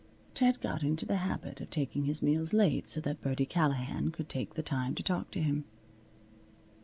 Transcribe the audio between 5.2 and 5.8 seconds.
to him.